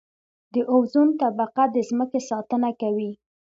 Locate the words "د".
0.53-0.55, 1.75-1.77